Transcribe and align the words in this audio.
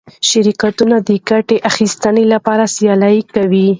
شرکتونه 0.29 0.95
د 1.07 1.11
ګټې 1.29 1.57
اخیستنې 1.71 2.23
لپاره 2.33 2.63
سیالي 2.75 3.19
کوي. 3.33 3.67